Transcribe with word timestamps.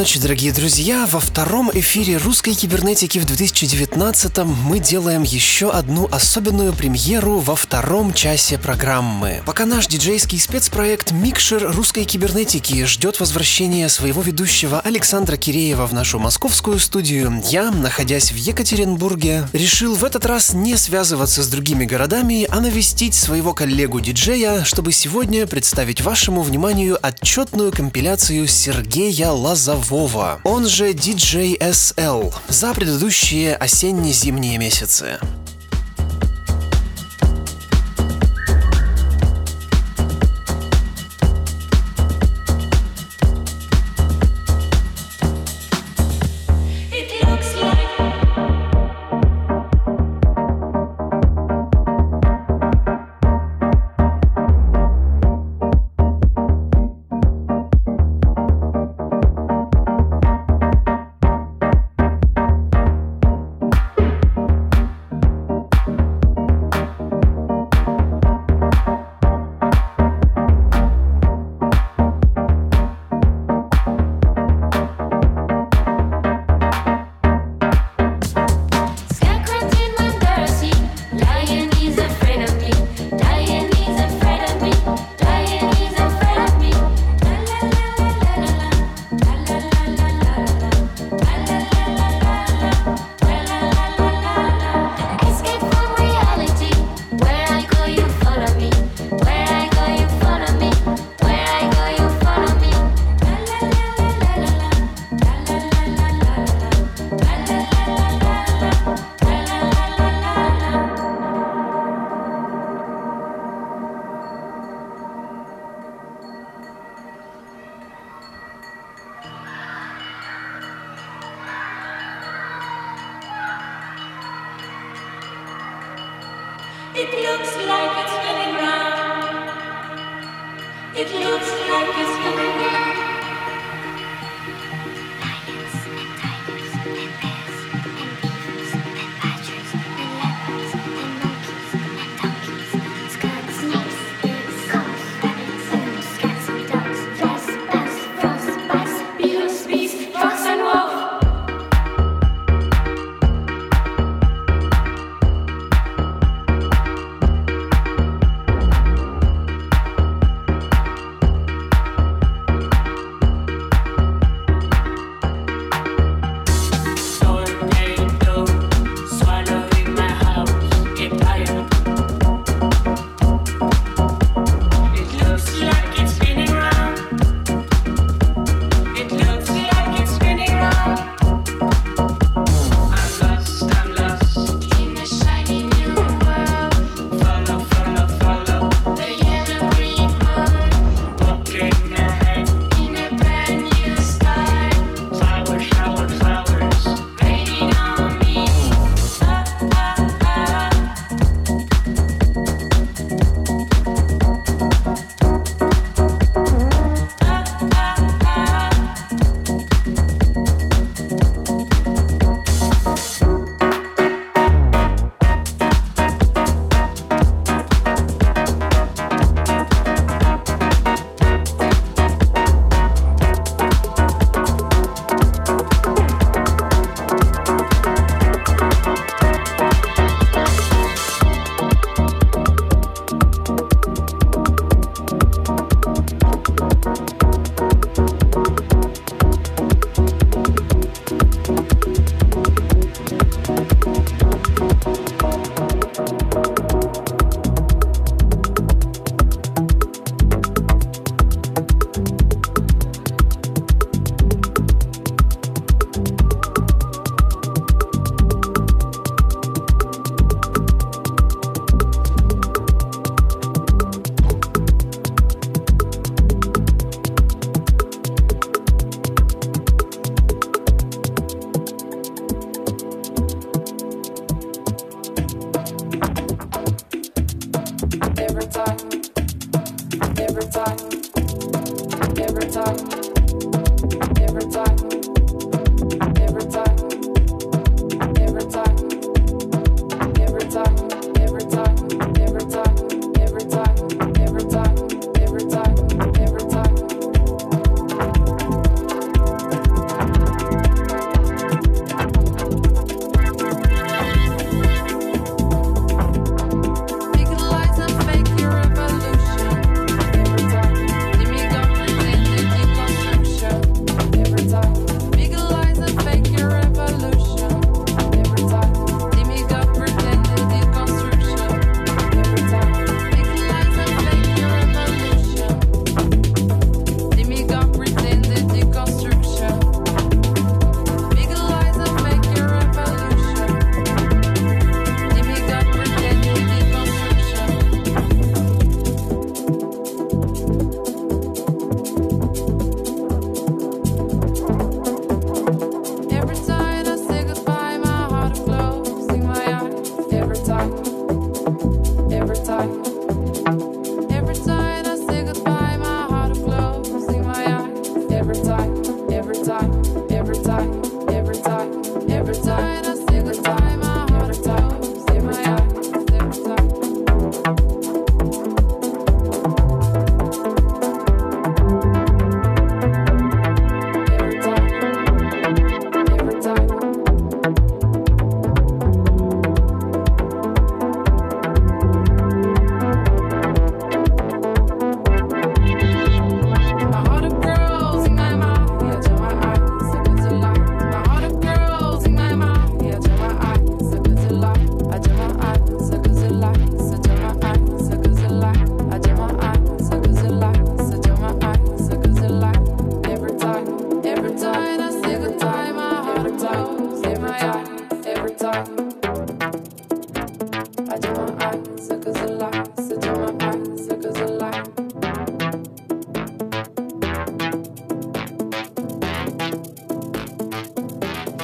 Ночи, 0.00 0.18
дорогие 0.18 0.50
друзья! 0.50 1.06
Во 1.10 1.20
втором 1.20 1.70
эфире 1.74 2.16
русской 2.16 2.54
кибернетики 2.54 3.18
в 3.18 3.26
2019 3.26 4.38
мы 4.38 4.78
делаем 4.78 5.24
еще 5.24 5.70
одну 5.70 6.08
особенную 6.10 6.72
премьеру 6.72 7.40
во 7.40 7.54
втором 7.54 8.14
часе 8.14 8.56
программы. 8.56 9.42
Пока 9.44 9.66
наш 9.66 9.88
диджейский 9.88 10.40
спецпроект 10.40 11.12
«Микшер 11.12 11.72
русской 11.72 12.04
кибернетики» 12.04 12.86
ждет 12.86 13.20
возвращения 13.20 13.90
своего 13.90 14.22
ведущего 14.22 14.80
Александра 14.80 15.36
Киреева 15.36 15.86
в 15.86 15.92
нашу 15.92 16.18
московскую 16.18 16.78
студию, 16.78 17.42
я, 17.50 17.70
находясь 17.70 18.32
в 18.32 18.36
Екатеринбурге, 18.36 19.48
решил 19.52 19.94
в 19.96 20.04
этот 20.06 20.24
раз 20.24 20.54
не 20.54 20.78
связываться 20.78 21.42
с 21.42 21.48
другими 21.48 21.84
городами, 21.84 22.46
а 22.48 22.60
навестить 22.60 23.14
своего 23.14 23.52
коллегу-диджея, 23.52 24.64
чтобы 24.64 24.92
сегодня 24.92 25.46
представить 25.46 26.00
вашему 26.00 26.40
вниманию 26.40 26.98
отчетную 27.02 27.70
компиляцию 27.70 28.48
Сергея 28.48 29.28
Лазарова 29.32 29.89
Вова, 29.90 30.40
он 30.44 30.68
же 30.68 30.92
DJ 30.92 31.58
SL, 31.58 32.32
за 32.48 32.72
предыдущие 32.74 33.56
осенне-зимние 33.56 34.56
месяцы. 34.56 35.18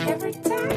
every 0.08 0.32
time. 0.34 0.75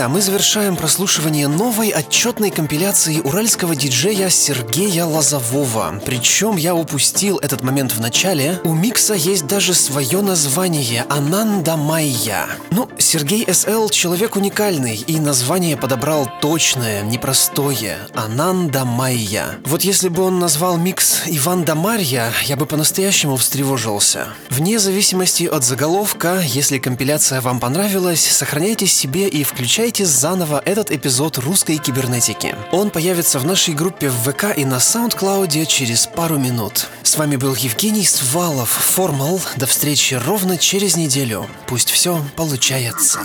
друзья, 0.00 0.14
мы 0.14 0.22
завершаем 0.22 0.76
прослушивание 0.76 1.46
новой 1.46 1.90
отчетной 1.90 2.50
компиляции 2.50 3.20
уральского 3.20 3.76
диджея 3.76 4.30
Сергея 4.30 5.04
Лозового. 5.04 6.00
Причем 6.06 6.56
я 6.56 6.74
упустил 6.74 7.36
этот 7.36 7.62
момент 7.62 7.92
в 7.92 8.00
начале. 8.00 8.58
У 8.64 8.72
микса 8.72 9.12
есть 9.12 9.46
даже 9.46 9.74
свое 9.74 10.22
название– 10.22 11.04
Ананда 11.10 11.76
Майя. 11.76 12.46
Ну, 12.70 12.88
Сергей 12.96 13.46
СЛ– 13.52 13.88
человек 13.90 14.36
уникальный, 14.36 14.96
и 14.96 15.20
название 15.20 15.76
подобрал 15.76 16.26
точное, 16.40 17.02
непростое– 17.02 17.98
Ананда 18.24 18.84
Майя. 18.84 19.58
Вот 19.64 19.82
если 19.82 20.10
бы 20.10 20.22
он 20.22 20.38
назвал 20.38 20.76
микс 20.76 21.22
Иван 21.24 21.64
да 21.64 21.74
Марья, 21.74 22.30
я 22.44 22.56
бы 22.56 22.66
по-настоящему 22.66 23.38
встревожился. 23.38 24.28
Вне 24.50 24.78
зависимости 24.78 25.44
от 25.44 25.64
заголовка, 25.64 26.42
если 26.44 26.78
компиляция 26.78 27.40
вам 27.40 27.60
понравилась, 27.60 28.20
сохраняйте 28.20 28.86
себе 28.86 29.26
и 29.26 29.42
включайте 29.42 30.04
заново 30.04 30.60
этот 30.66 30.90
эпизод 30.90 31.38
русской 31.38 31.78
кибернетики. 31.78 32.54
Он 32.72 32.90
появится 32.90 33.38
в 33.38 33.46
нашей 33.46 33.72
группе 33.72 34.10
в 34.10 34.30
ВК 34.30 34.54
и 34.54 34.66
на 34.66 34.76
SoundCloud 34.76 35.64
через 35.64 36.06
пару 36.06 36.38
минут. 36.38 36.88
С 37.02 37.16
вами 37.16 37.36
был 37.36 37.54
Евгений 37.54 38.04
Свалов, 38.04 38.68
Формал. 38.68 39.40
До 39.56 39.66
встречи 39.66 40.14
ровно 40.14 40.58
через 40.58 40.94
неделю. 40.96 41.46
Пусть 41.66 41.90
все 41.90 42.22
получается. 42.36 43.20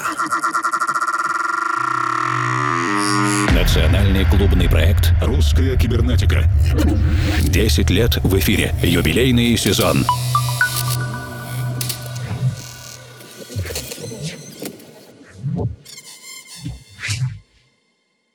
Национальный 4.26 4.30
клубный 4.30 4.70
проект 4.70 5.14
«Русская 5.22 5.76
кибернетика». 5.78 6.46
10 7.42 7.90
лет 7.90 8.18
в 8.24 8.38
эфире. 8.40 8.74
Юбилейный 8.82 9.58
сезон. 9.58 10.06